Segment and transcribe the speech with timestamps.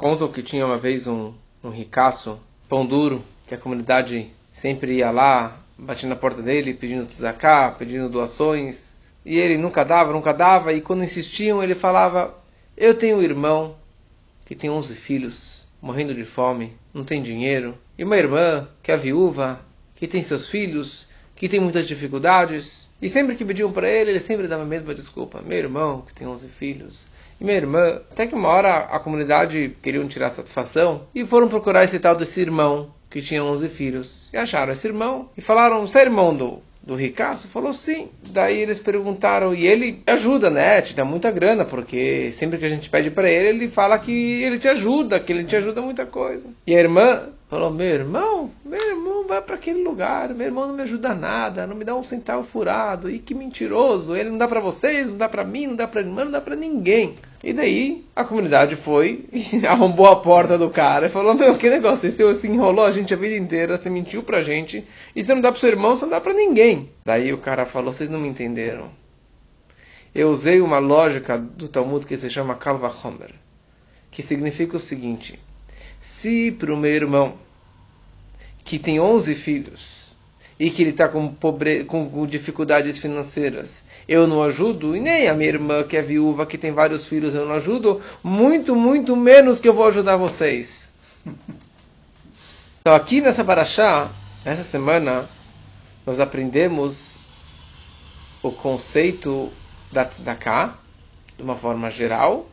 [0.00, 5.10] Contam que tinha uma vez um, um ricaço, pão duro, que a comunidade sempre ia
[5.10, 10.72] lá, batia na porta dele, pedindo tzaká, pedindo doações, e ele nunca dava, nunca dava,
[10.72, 12.34] e quando insistiam, ele falava:
[12.74, 13.76] Eu tenho um irmão
[14.46, 18.96] que tem 11 filhos, morrendo de fome, não tem dinheiro, e uma irmã que é
[18.96, 19.60] viúva,
[19.94, 21.06] que tem seus filhos,
[21.36, 24.94] que tem muitas dificuldades, e sempre que pediam para ele, ele sempre dava a mesma
[24.94, 27.06] desculpa: Meu irmão que tem 11 filhos,
[27.40, 31.84] e minha irmã, até que uma hora a comunidade queriam tirar satisfação e foram procurar
[31.84, 34.28] esse tal desse irmão que tinha 11 filhos.
[34.32, 37.48] E acharam esse irmão e falaram: Você é irmão do, do ricaço?
[37.48, 38.08] Falou sim.
[38.28, 40.82] Daí eles perguntaram, e ele ajuda, né?
[40.82, 44.42] Te dá muita grana, porque sempre que a gente pede para ele, ele fala que
[44.42, 46.46] ele te ajuda, que ele te ajuda muita coisa.
[46.66, 50.74] E a irmã falou: Meu irmão, meu irmão vai para aquele lugar, meu irmão não
[50.76, 54.46] me ajuda nada, não me dá um centavo furado, e que mentiroso, ele não dá
[54.46, 57.16] para vocês, não dá para mim, não dá para irmã, não dá para ninguém.
[57.42, 59.24] E daí a comunidade foi
[59.68, 63.12] arrombou a porta do cara e falou: Meu, que negócio, você se enrolou a gente
[63.12, 66.04] a vida inteira, você mentiu pra gente, e você não dá pro seu irmão, você
[66.04, 66.88] não dá pra ninguém.
[67.04, 68.88] Daí o cara falou: Vocês não me entenderam.
[70.14, 73.32] Eu usei uma lógica do Talmud que se chama Kalva Homer,
[74.10, 75.38] que significa o seguinte:
[76.00, 77.34] se para o meu irmão,
[78.64, 80.16] que tem 11 filhos,
[80.58, 81.34] e que ele está com,
[81.86, 86.58] com dificuldades financeiras, eu não ajudo, e nem a minha irmã, que é viúva, que
[86.58, 90.94] tem vários filhos, eu não ajudo, muito, muito menos que eu vou ajudar vocês.
[92.80, 94.10] Então, aqui nessa Barachá,
[94.44, 95.28] essa semana,
[96.06, 97.18] nós aprendemos
[98.42, 99.52] o conceito
[99.92, 100.78] da tzedakah,
[101.36, 102.48] de uma forma geral,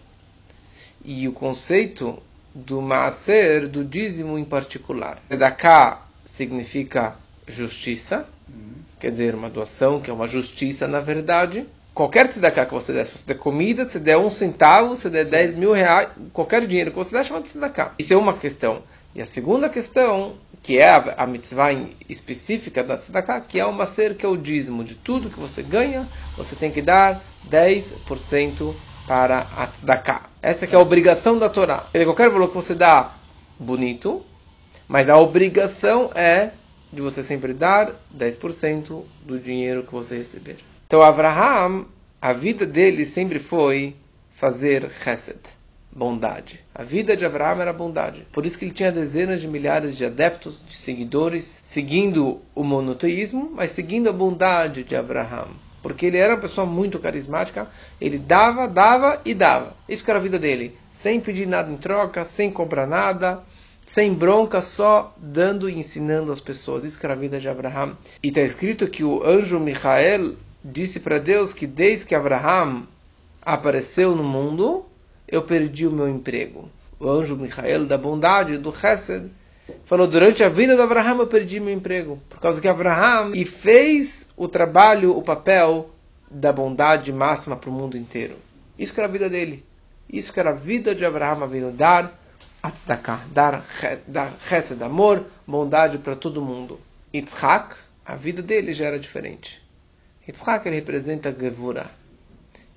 [1.04, 2.22] e o conceito
[2.53, 5.20] do maaser, do dízimo em particular.
[5.28, 7.16] Tzedakah significa
[7.48, 8.28] justiça,
[9.00, 11.66] quer dizer, uma doação, que é uma justiça na verdade.
[11.94, 15.26] Qualquer tzedakah que você der, se você der comida, se der um centavo, se der
[15.26, 17.94] 10 mil reais, qualquer dinheiro que você der, chama de tzedakah.
[17.98, 18.84] Isso é uma questão.
[19.16, 21.73] E a segunda questão, que é a, a mitzvah
[22.08, 24.84] específica da tzedakah, que é o maser, que é o dízimo.
[24.84, 27.20] De tudo que você ganha, você tem que dar
[27.50, 28.76] 10%
[29.08, 30.30] para a tzedakah.
[30.42, 31.88] Essa que é a obrigação da Torá.
[31.92, 33.14] Qualquer valor que você dá,
[33.58, 34.23] bonito,
[34.88, 36.52] mas a obrigação é
[36.92, 40.58] de você sempre dar 10% do dinheiro que você receber.
[40.86, 41.86] Então, Abraham,
[42.22, 43.95] a vida dele sempre foi
[44.36, 45.39] fazer chesed,
[45.92, 46.60] bondade.
[46.74, 48.26] A vida de Abraham era bondade.
[48.32, 53.52] Por isso que ele tinha dezenas de milhares de adeptos, de seguidores, seguindo o monoteísmo,
[53.54, 55.48] mas seguindo a bondade de Abraham.
[55.87, 57.70] Porque ele era uma pessoa muito carismática,
[58.02, 59.73] ele dava, dava e dava.
[59.87, 60.77] Isso era a vida dele.
[60.92, 63.42] Sem pedir nada em troca, sem cobrar nada
[63.86, 66.83] sem bronca, só dando e ensinando as pessoas.
[66.83, 67.95] Isso era a vida de Abraham.
[68.21, 72.83] E está escrito que o anjo Michael disse para Deus que desde que Abraham
[73.42, 74.86] apareceu no mundo,
[75.26, 76.70] eu perdi o meu emprego.
[76.99, 79.31] O anjo Michael da bondade, do Chesed,
[79.86, 82.22] falou: durante a vida de Abraham eu perdi meu emprego.
[82.30, 85.89] Por causa que Abraham e fez o trabalho, o papel
[86.30, 88.36] da bondade máxima para o mundo inteiro.
[88.77, 89.66] Isso que era a vida dele.
[90.11, 92.17] Isso que era a vida de Abraham, vindo dar
[92.61, 93.64] Atzdaka, dar,
[94.08, 96.80] dar chesed, amor, bondade para todo mundo.
[97.14, 97.76] Yitzhak,
[98.06, 99.61] a vida dele já era diferente.
[100.27, 101.89] Yitzhak ele representa Gevura,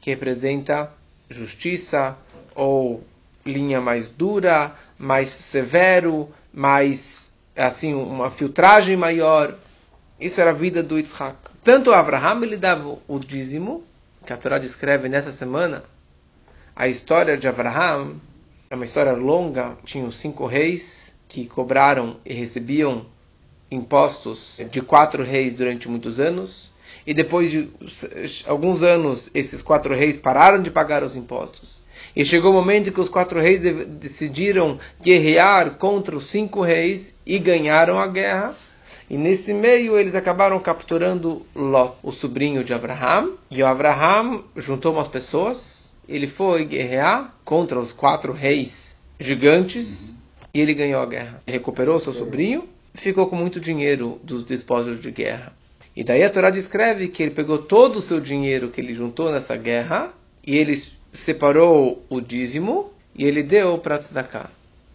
[0.01, 0.93] que representa
[1.29, 2.17] justiça
[2.55, 3.03] ou
[3.45, 9.55] linha mais dura, mais severo, mais assim uma filtragem maior.
[10.21, 11.37] Isso era a vida do Yitzhak.
[11.63, 13.85] Tanto Abraham ele dava o dízimo,
[14.27, 15.85] que a Torá descreve nessa semana,
[16.75, 18.17] a história de Abraham
[18.71, 19.77] é uma história longa.
[19.85, 23.07] Tinham cinco reis que cobraram e recebiam
[23.71, 26.71] impostos de quatro reis durante muitos anos.
[27.07, 27.71] E depois de
[28.47, 31.80] alguns anos, esses quatro reis pararam de pagar os impostos.
[32.15, 37.39] E chegou o momento que os quatro reis decidiram guerrear contra os cinco reis e
[37.39, 38.55] ganharam a guerra.
[39.09, 43.33] E nesse meio eles acabaram capturando Lot, o sobrinho de Abraham.
[43.51, 50.13] E o Abraham juntou umas pessoas ele foi guerrear contra os quatro reis gigantes
[50.53, 51.39] e ele ganhou a guerra.
[51.47, 55.53] Recuperou seu sobrinho e ficou com muito dinheiro dos despojos de guerra.
[55.95, 59.31] E daí a Torá descreve que ele pegou todo o seu dinheiro que ele juntou
[59.31, 60.13] nessa guerra
[60.45, 60.83] e ele
[61.13, 64.51] separou o dízimo e ele deu para Tzedakah.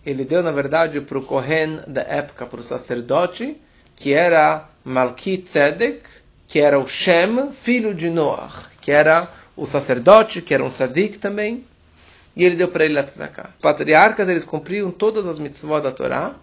[0.05, 3.57] Ele deu, na verdade, para o Kohen da época, para o sacerdote,
[3.95, 6.01] que era Malki Tzedek,
[6.47, 9.27] que era o Shem, filho de Noach, que era
[9.57, 11.65] o sacerdote, que era um tzadik também,
[12.35, 13.49] e ele deu para ele a tzedakah.
[13.55, 16.35] Os patriarcas, eles cumpriam todas as mitzvot da Torá,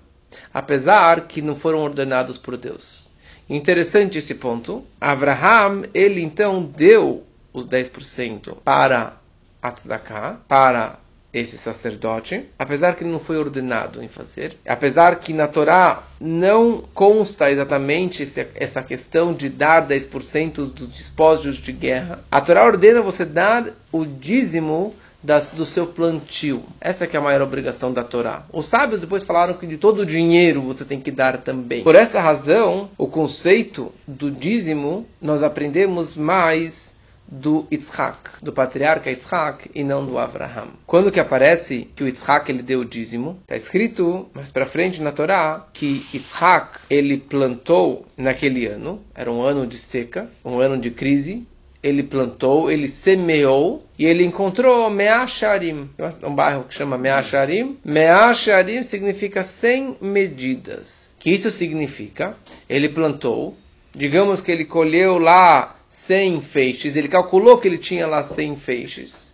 [0.53, 3.11] apesar que não foram ordenados por Deus.
[3.49, 4.85] Interessante esse ponto.
[5.01, 9.17] Abraham, ele então deu os 10% para
[9.63, 10.99] a tzedakah, para
[11.33, 16.83] esse sacerdote, apesar que ele não foi ordenado em fazer, apesar que na Torá não
[16.93, 18.23] consta exatamente
[18.55, 24.05] essa questão de dar 10% dos despojos de guerra, a Torá ordena você dar o
[24.05, 26.65] dízimo das, do seu plantio.
[26.81, 28.45] Essa que é a maior obrigação da Torá.
[28.53, 31.83] Os sábios depois falaram que de todo o dinheiro você tem que dar também.
[31.83, 36.92] Por essa razão, o conceito do dízimo nós aprendemos mais
[37.33, 40.69] do Yitzhak, do patriarca Yitzhak e não do Abraham.
[40.87, 43.39] Quando que aparece que o Yitzhak ele deu o dízimo?
[43.43, 49.43] Está escrito mais para frente na Torá que Yitzhak ele plantou naquele ano, era um
[49.43, 51.47] ano de seca, um ano de crise,
[51.83, 55.91] ele plantou, ele semeou e ele encontrou Meacharim,
[56.23, 57.79] um bairro que chama Meacharim.
[57.85, 61.17] Meacharim significa 100 medidas.
[61.19, 62.37] Que isso significa?
[62.69, 63.57] Ele plantou,
[63.95, 69.33] digamos que ele colheu lá 100 feixes, ele calculou que ele tinha lá 100 feixes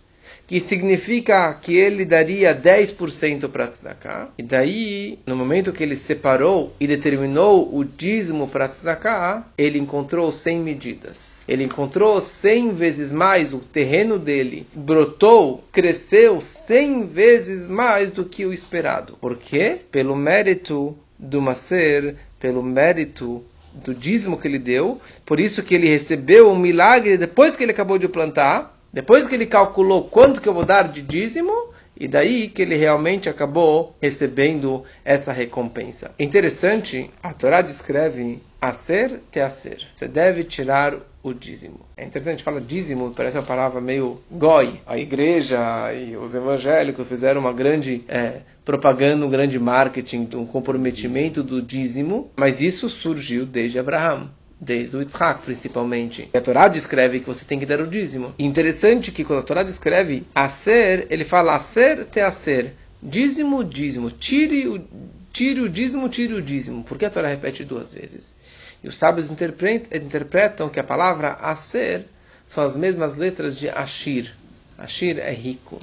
[0.49, 4.31] que significa que ele daria 10% para tzedakah.
[4.39, 10.33] E daí, no momento que ele separou e determinou o dízimo para tzedakah, ele encontrou
[10.33, 11.45] 100 medidas.
[11.47, 18.47] Ele encontrou 100 vezes mais o terreno dele, brotou, cresceu 100 vezes mais do que
[18.47, 19.19] o esperado.
[19.21, 19.77] Por quê?
[19.93, 25.89] Pelo mérito do Maser, pelo mérito do dízimo que ele deu, por isso que ele
[25.89, 30.49] recebeu um milagre depois que ele acabou de plantar, depois que ele calculou quanto que
[30.49, 31.53] eu vou dar de dízimo,
[31.99, 36.15] e daí que ele realmente acabou recebendo essa recompensa.
[36.19, 39.87] Interessante, a Torá descreve a ser te a ser.
[39.95, 41.81] Você deve tirar o dízimo.
[41.97, 44.81] É interessante, fala dízimo, parece uma palavra meio goi.
[44.87, 51.43] A igreja e os evangélicos fizeram uma grande é, propaganda, um grande marketing, um comprometimento
[51.43, 54.31] do dízimo, mas isso surgiu desde Abraão
[54.61, 56.29] desde o Yitzhak principalmente.
[56.35, 58.35] A Torá descreve que você tem que dar o dízimo.
[58.39, 62.75] Interessante que quando a Torá descreve a ser, ele fala a ser te a ser.
[63.03, 64.11] Dízimo, dízimo.
[64.11, 64.85] Tire o,
[65.33, 66.83] tire o dízimo, tire o dízimo.
[66.83, 68.37] Por que a Torá repete duas vezes?
[68.83, 72.07] E os sábios interpretam que a palavra a ser
[72.47, 74.35] são as mesmas letras de Ashir.
[74.77, 75.79] Ashir é rico.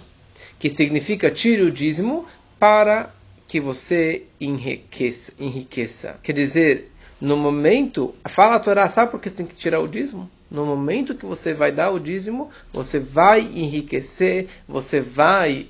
[0.60, 2.26] Que significa tire o dízimo
[2.60, 3.14] para
[3.48, 5.34] que você enriqueça.
[5.40, 6.20] enriqueça.
[6.24, 9.88] Quer dizer, no momento, fala a Torá, sabe por que você tem que tirar o
[9.88, 10.30] dízimo?
[10.52, 15.68] No momento que você vai dar o dízimo, você vai enriquecer, você vai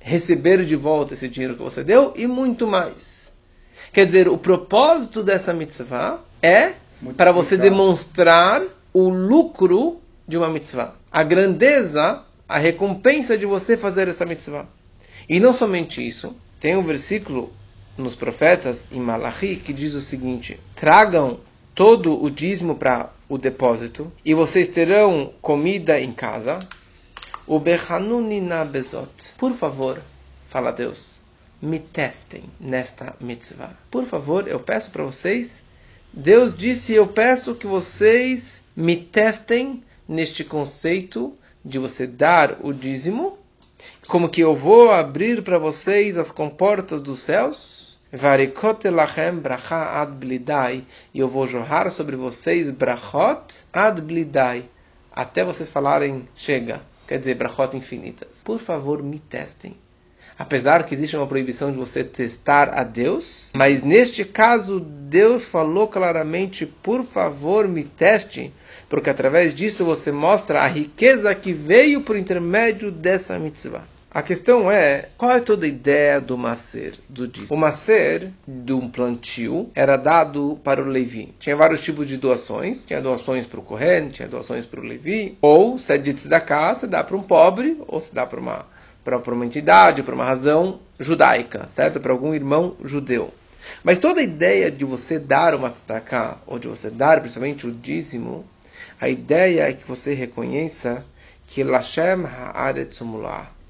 [0.00, 3.32] receber de volta esse dinheiro que você deu e muito mais.
[3.92, 8.62] Quer dizer, o propósito dessa mitzvah é muito para você demonstrar
[8.92, 14.66] o lucro de uma mitzvah, a grandeza, a recompensa de você fazer essa mitzvah.
[15.28, 17.52] E não somente isso, tem um versículo
[17.98, 21.40] nos profetas, em Malachi, que diz o seguinte: tragam
[21.74, 26.58] todo o dízimo para o depósito e vocês terão comida em casa.
[27.46, 29.10] O Bechanunina Bezot.
[29.38, 30.00] Por favor,
[30.48, 31.20] fala Deus,
[31.60, 33.72] me testem nesta mitzvah.
[33.90, 35.62] Por favor, eu peço para vocês.
[36.12, 41.34] Deus disse: Eu peço que vocês me testem neste conceito
[41.64, 43.38] de você dar o dízimo,
[44.06, 47.77] como que eu vou abrir para vocês as comportas dos céus
[48.12, 50.84] Varikote lachem bracha ad blidai.
[51.12, 54.64] E eu vou jorrar sobre vocês brachot ad blidai.
[55.12, 56.80] Até vocês falarem, chega.
[57.06, 58.42] Quer dizer, brachot infinitas.
[58.44, 59.76] Por favor, me testem.
[60.38, 65.88] Apesar que existe uma proibição de você testar a Deus, mas neste caso Deus falou
[65.88, 68.54] claramente: por favor, me teste,
[68.88, 73.82] porque através disso você mostra a riqueza que veio por intermédio dessa mitzvah.
[74.10, 77.54] A questão é, qual é toda a ideia do macer, do dízimo?
[77.54, 81.34] O macer de um plantio era dado para o Levi.
[81.38, 82.80] Tinha vários tipos de doações.
[82.86, 85.36] Tinha doações para o Kohen, tinha doações para o Levi.
[85.42, 88.64] Ou, se é de da casa, dá para um pobre, ou se dá para uma,
[89.04, 92.00] para uma entidade, para uma razão judaica, certo?
[92.00, 93.30] Para algum irmão judeu.
[93.84, 97.72] Mas toda a ideia de você dar uma tzedakah, ou de você dar principalmente o
[97.72, 98.46] dízimo,
[98.98, 101.04] a ideia é que você reconheça
[101.46, 103.00] que Lashem ha'aretz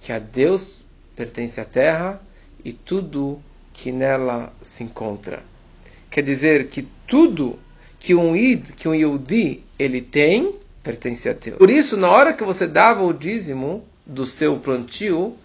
[0.00, 0.86] que a Deus
[1.16, 2.20] pertence a terra
[2.64, 5.42] e tudo que nela se encontra.
[6.10, 7.58] Quer dizer que tudo
[7.98, 11.58] que um id, que um yudi, ele tem, pertence a Deus.
[11.58, 15.36] Por isso, na hora que você dava o dízimo do seu plantio,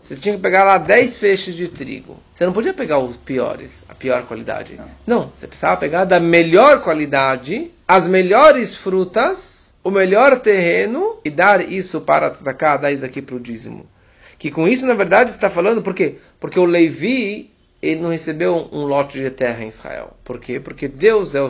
[0.00, 2.16] você tinha que pegar lá 10 feixes de trigo.
[2.32, 4.76] Você não podia pegar os piores, a pior qualidade.
[4.76, 11.30] Não, não você precisava pegar da melhor qualidade, as melhores frutas, o melhor terreno e
[11.30, 13.86] dar isso para destacar, dar isso aqui para o dízimo
[14.38, 16.16] que com isso, na verdade, está falando, por quê?
[16.38, 17.50] Porque o Levi,
[17.80, 20.16] ele não recebeu um lote de terra em Israel.
[20.24, 20.60] Por quê?
[20.60, 21.48] Porque Deus é o,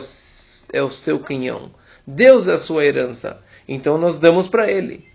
[0.73, 1.71] é o seu quinhão.
[2.05, 3.41] Deus é a sua herança.
[3.67, 5.05] Então nós damos para ele.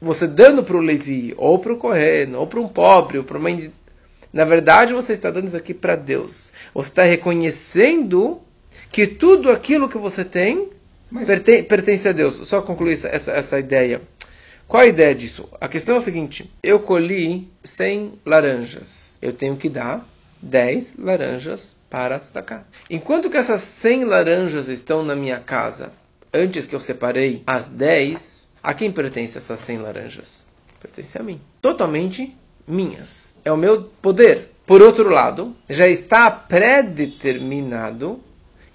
[0.00, 3.38] você dando para o Levi, ou para o Correno, ou para um pobre, ou para
[3.38, 3.48] uma.
[4.32, 6.50] Na verdade, você está dando isso aqui para Deus.
[6.74, 8.40] Você está reconhecendo
[8.90, 10.68] que tudo aquilo que você tem
[11.10, 11.28] Mas...
[11.68, 12.36] pertence, a Deus.
[12.48, 14.02] Só concluir essa, essa, essa ideia.
[14.72, 15.46] Qual a ideia disso?
[15.60, 19.18] A questão é a seguinte: eu colhi 100 laranjas.
[19.20, 20.08] Eu tenho que dar
[20.40, 22.66] 10 laranjas para destacar.
[22.88, 25.92] Enquanto que essas 100 laranjas estão na minha casa,
[26.32, 30.46] antes que eu separei as 10, a quem pertence essas 100 laranjas?
[30.80, 31.38] Pertence a mim.
[31.60, 32.34] Totalmente
[32.66, 33.34] minhas.
[33.44, 34.52] É o meu poder.
[34.64, 38.20] Por outro lado, já está pré-determinado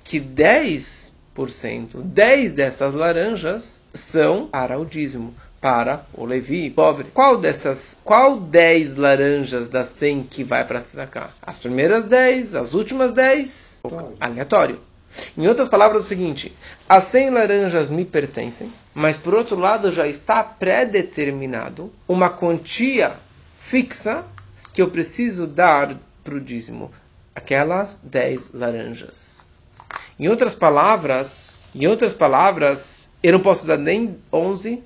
[0.04, 7.08] que 10%, 10 dessas laranjas são para o dízimo, para o Levi pobre.
[7.14, 11.34] Qual dessas, qual 10 laranjas das 100 que vai para destacar?
[11.42, 13.82] As primeiras 10, as últimas 10?
[14.20, 14.80] Aleatório.
[15.38, 16.54] Em outras palavras, é o seguinte:
[16.88, 23.16] as 100 laranjas me pertencem, mas por outro lado já está pré-determinado uma quantia
[23.60, 24.26] fixa
[24.74, 26.92] que eu preciso dar para o dízimo.
[27.34, 29.48] Aquelas 10 laranjas.
[30.20, 34.84] Em outras palavras, em outras palavras, eu não posso dar nem 11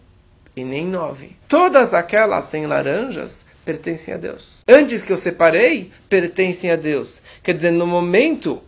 [0.55, 1.31] e nem 9.
[1.47, 4.63] Todas aquelas 100 laranjas pertencem a Deus.
[4.67, 7.21] Antes que eu separei, pertencem a Deus.
[7.43, 8.61] Quer dizer, no momento,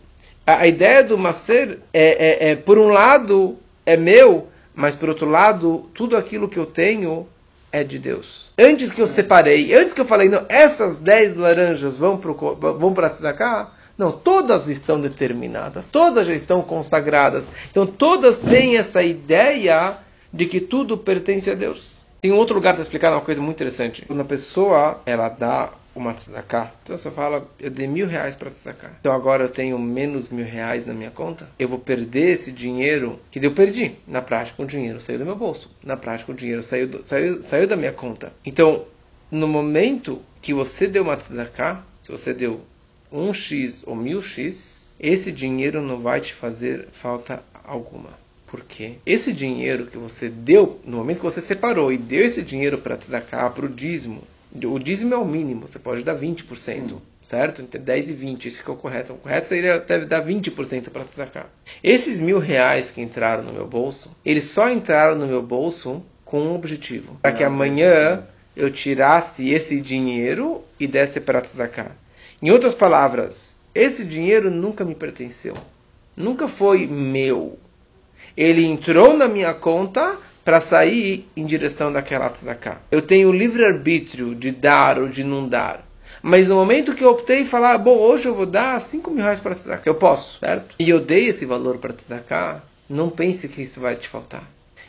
[0.46, 5.08] a, a ideia do macer é, é, é, por um lado, é meu, mas por
[5.08, 7.26] outro lado, tudo aquilo que eu tenho
[7.70, 8.50] é de Deus.
[8.58, 12.94] Antes que eu separei, antes que eu falei, não, essas 10 laranjas vão para vão
[13.36, 17.44] cá, não, todas estão determinadas, todas já estão consagradas.
[17.70, 19.96] Então todas têm essa ideia
[20.34, 22.02] de que tudo pertence a Deus.
[22.20, 24.04] Tem um outro lugar para explicar uma coisa muito interessante.
[24.04, 26.72] Quando a pessoa ela dá uma tzedakah.
[26.82, 28.96] Então você fala, eu dei mil reais para tzedakah.
[28.98, 31.48] Então agora eu tenho menos mil reais na minha conta.
[31.56, 33.94] Eu vou perder esse dinheiro que eu perdi.
[34.08, 35.70] Na prática, o dinheiro saiu do meu bolso.
[35.84, 38.32] Na prática, o dinheiro saiu, do, saiu, saiu da minha conta.
[38.44, 38.86] Então,
[39.30, 42.62] no momento que você deu uma tzedakah, se você deu
[43.12, 48.23] um X ou mil X, esse dinheiro não vai te fazer falta alguma.
[48.54, 52.78] Porque esse dinheiro que você deu, no momento que você separou e deu esse dinheiro
[52.78, 54.22] para tzedakah, para o dízimo,
[54.54, 56.98] o dízimo é o mínimo, você pode dar 20%, hum.
[57.24, 57.62] certo?
[57.62, 59.12] Entre 10 e 20, isso que é o correto.
[59.12, 61.46] O correto seria até dar 20% para tzedakah.
[61.82, 66.40] Esses mil reais que entraram no meu bolso, eles só entraram no meu bolso com
[66.40, 67.18] um objetivo.
[67.22, 68.22] Para que amanhã
[68.54, 71.90] eu tirasse esse dinheiro e desse para tzedakah.
[72.40, 75.54] Em outras palavras, esse dinheiro nunca me pertenceu.
[76.16, 77.58] Nunca foi meu.
[78.36, 82.78] Ele entrou na minha conta para sair em direção daquela tzedakah.
[82.90, 85.84] Eu tenho livre-arbítrio de dar ou de não dar.
[86.22, 89.40] Mas no momento que eu optei falar, bom, hoje eu vou dar 5 mil reais
[89.40, 90.74] para tzedakah, eu posso, certo?
[90.78, 94.44] E eu dei esse valor para tzedakah, não pense que isso vai te faltar.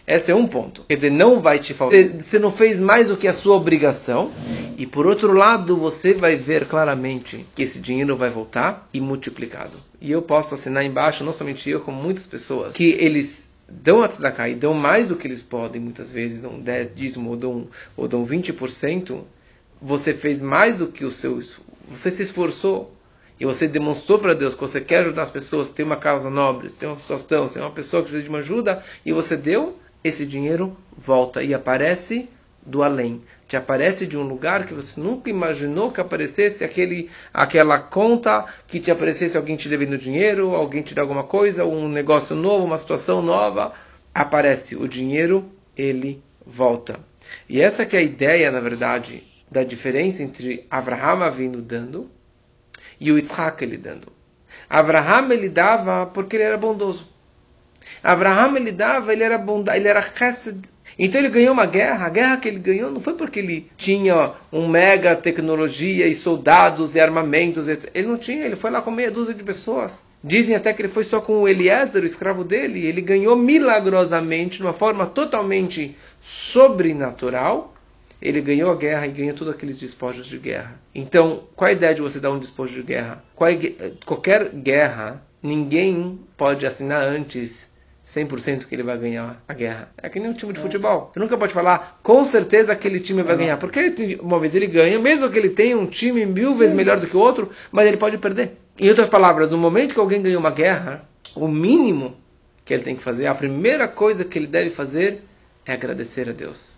[0.07, 0.83] Esse é um ponto.
[0.87, 1.99] Quer dizer, não vai te faltar.
[1.99, 4.31] Você não fez mais do que a sua obrigação.
[4.77, 9.77] E por outro lado, você vai ver claramente que esse dinheiro vai voltar e multiplicado.
[10.01, 14.07] E eu posso assinar embaixo, não somente eu, como muitas pessoas, que eles dão a
[14.07, 17.67] tzedakah e dão mais do que eles podem, muitas vezes dão 10 dízimo ou dão,
[17.97, 19.21] ou dão 20%,
[19.81, 21.39] você fez mais do que o seu
[21.87, 22.93] você se esforçou
[23.39, 26.69] e você demonstrou para Deus que você quer ajudar as pessoas, tem uma causa nobre,
[26.69, 30.23] tem uma situação, tem uma pessoa que precisa de uma ajuda e você deu, esse
[30.23, 32.29] dinheiro volta e aparece
[32.63, 33.23] do além.
[33.47, 38.79] Te aparece de um lugar que você nunca imaginou que aparecesse aquele, aquela conta, que
[38.79, 42.77] te aparecesse alguém te devendo dinheiro, alguém te dá alguma coisa, um negócio novo, uma
[42.77, 43.73] situação nova.
[44.13, 46.99] Aparece o dinheiro, ele volta.
[47.49, 52.11] E essa que é a ideia, na verdade, da diferença entre Abraham vindo dando
[52.99, 54.11] e o Isaac ele dando.
[54.69, 57.14] Abraham ele dava porque ele era bondoso.
[58.03, 60.61] Abraham ele dava, ele era bondade, ele era chesed,
[60.97, 62.05] então ele ganhou uma guerra.
[62.05, 66.95] A guerra que ele ganhou não foi porque ele tinha um mega tecnologia e soldados
[66.95, 67.67] e armamentos.
[67.67, 67.89] Etc.
[67.93, 70.05] Ele não tinha, ele foi lá com meia dúzia de pessoas.
[70.23, 72.85] Dizem até que ele foi só com o Eliezer, o escravo dele.
[72.85, 77.73] Ele ganhou milagrosamente, de uma forma totalmente sobrenatural.
[78.21, 80.79] Ele ganhou a guerra e ganhou todos aqueles despojos de guerra.
[80.95, 83.23] Então, qual a ideia de você dar um despojo de guerra?
[83.39, 87.74] É, qualquer guerra, ninguém pode assinar antes
[88.05, 89.91] 100% que ele vai ganhar a guerra.
[89.97, 91.09] É que nem um time de futebol.
[91.11, 93.57] Você nunca pode falar, com certeza aquele time vai ganhar.
[93.57, 96.59] Porque uma vez ele ganha, mesmo que ele tenha um time mil Sim.
[96.59, 98.57] vezes melhor do que o outro, mas ele pode perder.
[98.79, 102.15] Em outras palavras, no momento que alguém ganha uma guerra, o mínimo
[102.63, 105.23] que ele tem que fazer, a primeira coisa que ele deve fazer
[105.65, 106.77] é agradecer a Deus.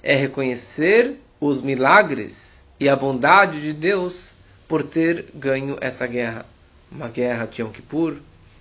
[0.00, 4.32] É reconhecer os milagres e a bondade de Deus
[4.68, 6.46] por ter ganho essa guerra.
[6.90, 8.16] Uma guerra de Yom Kippur,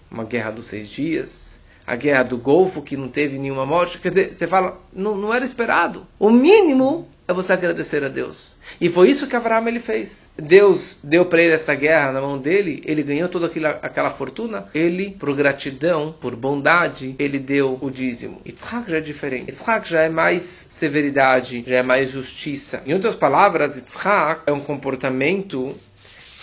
[0.10, 1.57] uma guerra dos seis dias,
[1.88, 3.98] a guerra do Golfo, que não teve nenhuma morte.
[3.98, 6.06] Quer dizer, você fala, não, não era esperado.
[6.20, 8.58] O mínimo é você agradecer a Deus.
[8.79, 10.34] E foi isso que Abraão ele fez.
[10.38, 14.67] Deus deu para ele essa guerra na mão dele, ele ganhou toda aquela, aquela fortuna.
[14.74, 18.41] Ele, por gratidão, por bondade, ele deu o dízimo.
[18.46, 19.51] Yitzhak já é diferente.
[19.51, 22.84] Yitzhak já é mais severidade, já é mais justiça.
[22.86, 25.75] Em outras palavras, Yitzhak é um comportamento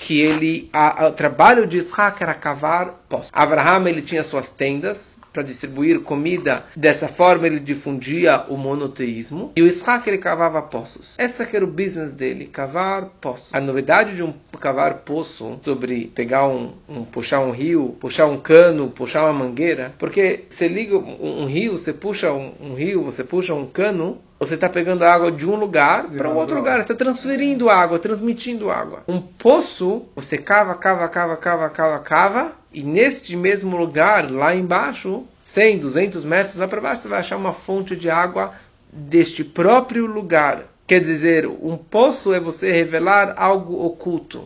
[0.04, 3.30] que ele, a, a, o trabalho de Isaac era cavar poços.
[3.32, 6.62] Abraham ele tinha suas tendas para distribuir comida.
[6.76, 9.52] Dessa forma ele difundia o monoteísmo.
[9.56, 11.14] E o Isaac ele cavava poços.
[11.16, 13.54] Essa que era o business dele, cavar poços.
[13.54, 18.36] A novidade de um cavar poço sobre pegar um, um puxar um rio, puxar um
[18.36, 23.02] cano, puxar uma mangueira, porque você liga um, um rio, você puxa um, um rio,
[23.04, 26.80] você puxa um cano, você está pegando água de um lugar para um outro lugar.
[26.80, 29.02] Está transferindo água, transmitindo água.
[29.08, 32.52] Um poço, você cava, cava, cava, cava, cava, cava.
[32.72, 37.36] E neste mesmo lugar, lá embaixo, 100, 200 metros lá para baixo, você vai achar
[37.36, 38.52] uma fonte de água
[38.92, 40.64] deste próprio lugar.
[40.86, 44.44] Quer dizer, um poço é você revelar algo oculto,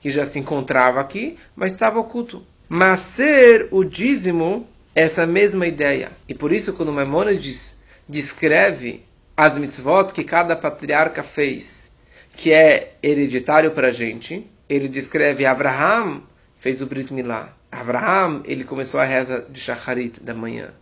[0.00, 2.42] que já se encontrava aqui, mas estava oculto.
[2.68, 6.10] Mas ser o dízimo, essa mesma ideia.
[6.26, 9.04] E por isso, quando Maimonides descreve
[9.36, 11.96] as mitzvot que cada patriarca fez,
[12.34, 14.50] que é hereditário para a gente.
[14.68, 16.22] Ele descreve Abraham
[16.64, 17.54] fez o Brit Milá.
[17.70, 20.72] Abraham, ele começou a reza de Shacharit da manhã.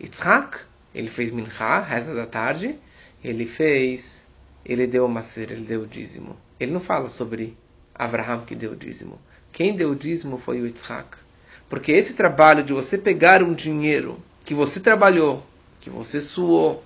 [0.00, 0.58] Yitzhak,
[0.94, 2.78] ele fez Mincha, reza da tarde.
[3.24, 4.30] Ele fez,
[4.64, 6.36] ele deu o Maser, ele deu o dízimo.
[6.60, 7.58] Ele não fala sobre
[7.92, 9.20] Abraham que deu o dízimo.
[9.50, 11.18] Quem deu o dízimo foi o Yitzhak.
[11.68, 15.44] Porque esse trabalho de você pegar um dinheiro que você trabalhou,
[15.80, 16.84] que você suou,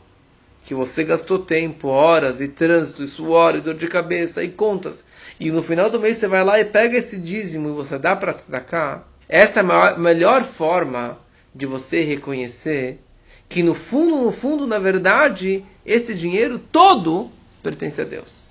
[0.65, 5.05] que você gastou tempo, horas e trânsito, e suor, e dor de cabeça, e contas,
[5.41, 8.15] e no final do mês você vai lá e pega esse dízimo e você dá
[8.17, 11.19] para cá, essa é a melhor forma
[11.55, 13.01] de você reconhecer
[13.49, 17.31] que no fundo, no fundo, na verdade, esse dinheiro todo
[17.63, 18.49] pertence a Deus.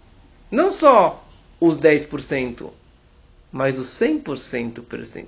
[0.49, 1.27] Não só
[1.59, 2.71] os 10%,
[3.51, 4.81] mas os 100%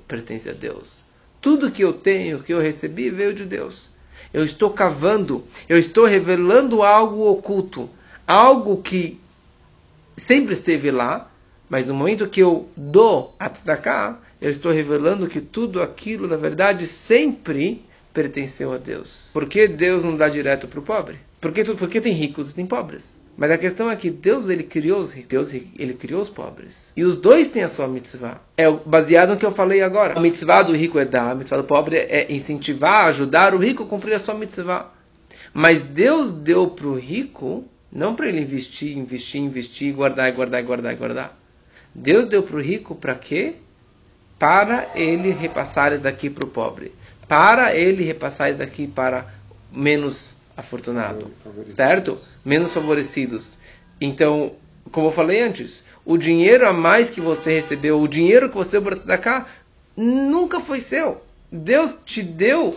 [0.07, 1.05] pertence a Deus.
[1.41, 3.89] Tudo que eu tenho, que eu recebi, veio de Deus.
[4.33, 7.89] Eu estou cavando, eu estou revelando algo oculto,
[8.27, 9.19] algo que
[10.15, 11.31] sempre esteve lá,
[11.69, 16.37] mas no momento que eu dou a tzedakah, eu estou revelando que tudo aquilo, na
[16.37, 19.29] verdade, sempre pertenceu a Deus.
[19.33, 21.17] Por que Deus não dá direto para o pobre?
[21.39, 23.19] Porque, porque tem ricos e tem pobres.
[23.39, 26.91] Mas a questão é que Deus ele criou os Deus ele criou os pobres.
[26.93, 28.41] E os dois têm a sua mitzvah.
[28.57, 30.19] É baseado no que eu falei agora.
[30.19, 33.83] A mitzvah do rico é dar, a mitzvah do pobre é incentivar, ajudar o rico
[33.83, 34.91] a cumprir a sua mitzvah.
[35.53, 40.95] Mas Deus deu para o rico, não para ele investir, investir, investir, guardar, guardar, guardar,
[40.97, 41.39] guardar.
[41.95, 43.53] Deus deu para o rico para quê?
[44.37, 46.91] Para ele repassar isso daqui para o pobre.
[47.25, 49.27] Para ele repassar isso daqui para
[49.71, 51.31] menos afortunado,
[51.67, 52.17] certo?
[52.43, 53.57] Menos favorecidos.
[53.99, 54.53] Então,
[54.91, 58.79] como eu falei antes, o dinheiro a mais que você recebeu, o dinheiro que você
[58.79, 59.47] deu para cá,
[59.95, 61.23] nunca foi seu.
[61.51, 62.75] Deus te deu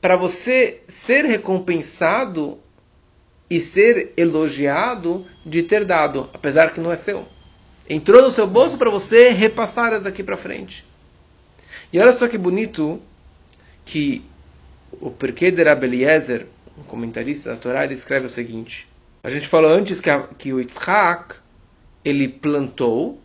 [0.00, 2.58] para você ser recompensado
[3.48, 7.26] e ser elogiado de ter dado, apesar que não é seu.
[7.88, 10.84] Entrou no seu bolso para você repassar daqui para frente.
[11.92, 13.00] E olha só que bonito
[13.84, 14.24] que
[14.92, 16.46] o porquê de Rabeliezer
[16.78, 18.88] um comentarista da Torá, ele escreve o seguinte:
[19.22, 21.36] A gente falou antes que, a, que o Yitzhak
[22.04, 23.20] ele plantou,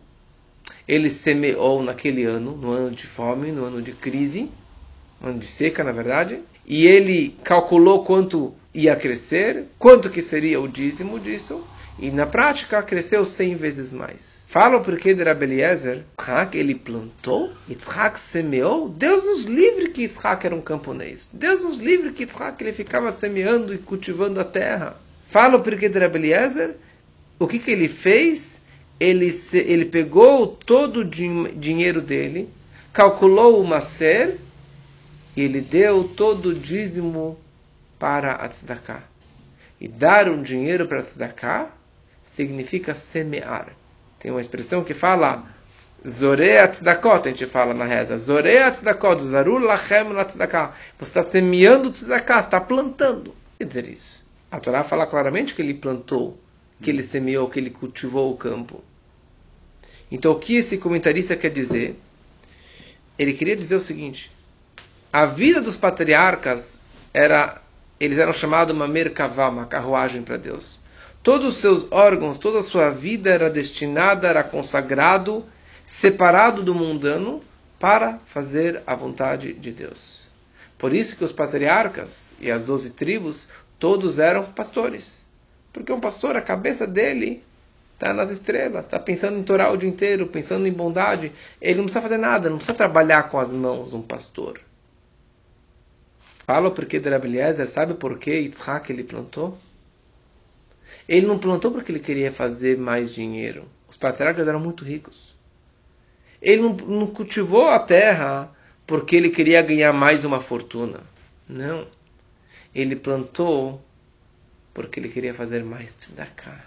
[0.86, 4.50] ele semeou naquele ano, no ano de fome, no ano de crise,
[5.20, 10.60] no ano de seca, na verdade, e ele calculou quanto ia crescer, quanto que seria
[10.60, 11.64] o dízimo disso,
[11.98, 14.45] e na prática cresceu 100 vezes mais.
[14.56, 16.02] Fala o porquê de Rabeliezer.
[16.18, 18.88] Yitzhak ele plantou, Yitzhak semeou.
[18.88, 21.28] Deus nos livre que Yitzhak era um camponês.
[21.30, 24.96] Deus nos livre que Yitzhak ele ficava semeando e cultivando a terra.
[25.28, 26.74] Fala o porquê de Rabeliezer.
[27.38, 28.62] O que, que ele fez?
[28.98, 32.48] Ele, se, ele pegou todo o din dinheiro dele,
[32.94, 34.38] calculou o macer
[35.36, 37.38] e ele deu todo o dízimo
[37.98, 39.02] para a tzedakah.
[39.78, 41.68] E dar um dinheiro para tzedakah
[42.24, 43.76] significa semear.
[44.18, 45.44] Tem uma expressão que fala
[46.06, 48.16] Zorea tzedakot, a gente fala na reza.
[48.16, 50.72] Zorea tzedakot, zarul lachem tzedakah.
[50.98, 53.34] Você está semeando tzedakah, está plantando.
[53.58, 54.24] Quer dizer isso.
[54.50, 56.38] A Torá fala claramente que ele plantou,
[56.80, 58.84] que ele semeou, que ele cultivou o campo.
[60.10, 62.00] Então o que esse comentarista quer dizer?
[63.18, 64.30] Ele queria dizer o seguinte:
[65.12, 66.78] a vida dos patriarcas
[67.12, 67.60] era,
[67.98, 70.80] eles eram chamados uma merkavá, uma carruagem para Deus.
[71.26, 75.44] Todos os seus órgãos, toda a sua vida era destinada, era consagrado,
[75.84, 77.40] separado do mundano,
[77.80, 80.28] para fazer a vontade de Deus.
[80.78, 85.26] Por isso que os patriarcas e as doze tribos, todos eram pastores.
[85.72, 87.42] Porque um pastor, a cabeça dele
[87.94, 91.32] está nas estrelas, está pensando em Torá o dia inteiro, pensando em bondade.
[91.60, 94.60] Ele não precisa fazer nada, não precisa trabalhar com as mãos um pastor.
[96.46, 99.58] Fala porque de Rabeliezer, sabe por que Yitzhak ele plantou?
[101.08, 103.64] Ele não plantou porque ele queria fazer mais dinheiro.
[103.88, 105.34] Os patriarcas eram muito ricos.
[106.40, 108.50] Ele não, não cultivou a terra
[108.86, 111.00] porque ele queria ganhar mais uma fortuna.
[111.48, 111.86] Não.
[112.74, 113.82] Ele plantou
[114.74, 116.64] porque ele queria fazer mais tzedakah.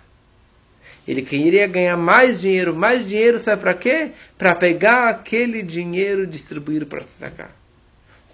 [1.07, 2.75] Ele queria ganhar mais dinheiro.
[2.75, 4.11] Mais dinheiro sabe para quê?
[4.37, 7.51] Para pegar aquele dinheiro e distribuir para tzedakah.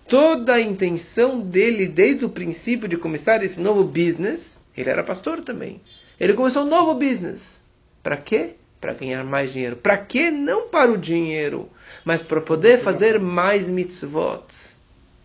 [0.07, 5.41] Toda a intenção dele, desde o princípio de começar esse novo business, ele era pastor
[5.41, 5.81] também.
[6.19, 7.61] Ele começou um novo business.
[8.01, 8.55] Para quê?
[8.79, 9.75] Para ganhar mais dinheiro.
[9.75, 10.29] Para quê?
[10.29, 11.69] Não para o dinheiro,
[12.03, 14.45] mas para poder fazer mais mitzvot.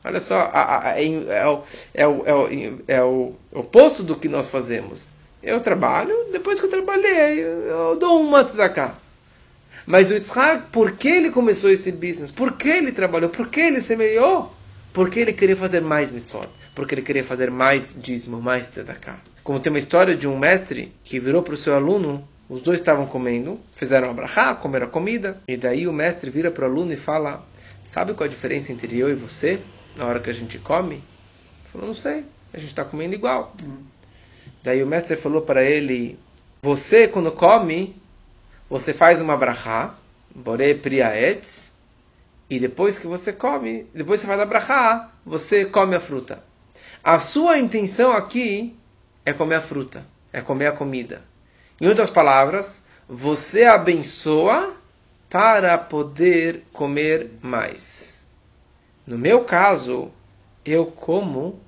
[0.03, 0.51] Olha só,
[0.97, 5.15] é, é, o, é, o, é o oposto do que nós fazemos.
[5.43, 8.95] Eu trabalho, depois que eu trabalhei, eu dou uma tzedakah.
[9.87, 12.31] Mas o Yitzhak, por que ele começou esse business?
[12.31, 13.31] Por que ele trabalhou?
[13.31, 14.55] Por que ele semeou?
[14.93, 16.49] Porque ele queria fazer mais mitzvot.
[16.75, 19.19] Porque ele queria fazer mais dízimo, mais tzedakah.
[19.51, 22.79] Como tem uma história de um mestre que virou para o seu aluno, os dois
[22.79, 26.71] estavam comendo, fizeram a brachá, comeram a comida, e daí o mestre vira para o
[26.71, 27.45] aluno e fala,
[27.83, 29.61] sabe qual a diferença entre eu e você
[29.97, 30.95] na hora que a gente come?
[30.95, 31.03] Ele
[31.73, 33.53] falou, não sei, a gente está comendo igual.
[33.61, 33.79] Hum.
[34.63, 36.17] Daí o mestre falou para ele,
[36.63, 38.01] você quando come,
[38.69, 39.97] você faz uma brachá,
[40.33, 41.75] bore priaetz,
[42.49, 46.41] e depois que você come, depois você faz a brachá, você come a fruta.
[47.03, 48.79] A sua intenção aqui
[49.25, 51.23] é comer a fruta, é comer a comida.
[51.81, 54.75] Em outras palavras, você abençoa
[55.29, 58.27] para poder comer mais.
[59.07, 60.11] No meu caso,
[60.65, 61.61] eu como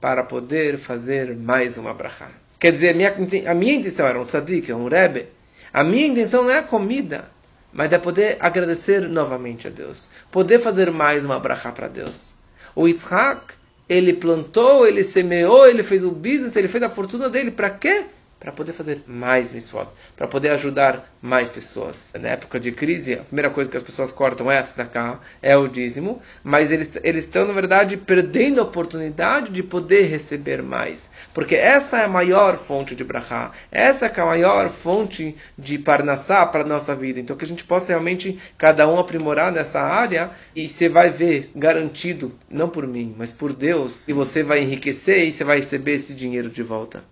[0.00, 2.28] para poder fazer mais uma brachá.
[2.58, 5.28] Quer dizer, a minha, a minha intenção era um tzadik, um rebe.
[5.72, 7.28] A minha intenção não é a comida
[7.72, 12.34] mas é poder agradecer novamente a Deus, poder fazer mais uma brachá para Deus.
[12.74, 13.54] O Yitzhak,
[13.88, 18.04] ele plantou, ele semeou, ele fez o business, ele fez a fortuna dele, para quê?
[18.38, 22.12] Para poder fazer mais mitzvot, para poder ajudar mais pessoas.
[22.20, 25.66] Na época de crise, a primeira coisa que as pessoas cortam é a é o
[25.66, 31.10] dízimo, mas eles, eles estão, na verdade, perdendo a oportunidade de poder receber mais.
[31.38, 33.52] Porque essa é a maior fonte de brachá.
[33.70, 37.20] Essa é a maior fonte de parnassá para a nossa vida.
[37.20, 41.52] Então que a gente possa realmente, cada um aprimorar nessa área e você vai ver
[41.54, 45.92] garantido, não por mim, mas por Deus, e você vai enriquecer e você vai receber
[45.92, 47.04] esse dinheiro de volta.